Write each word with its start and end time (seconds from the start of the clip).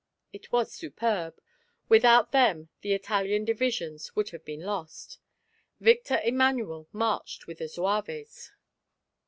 It 0.33 0.51
was 0.51 0.73
superb; 0.73 1.39
without 1.87 2.31
them 2.31 2.69
the 2.81 2.93
Italian 2.95 3.45
divisions 3.45 4.15
would 4.15 4.31
have 4.31 4.43
been 4.43 4.61
lost. 4.61 5.19
Victor 5.79 6.19
Emmanuel 6.23 6.87
marched 6.91 7.45
with 7.45 7.59
the 7.59 7.67
zouaves. 7.67 8.51